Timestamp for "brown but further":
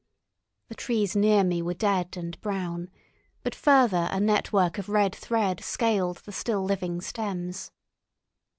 2.41-4.07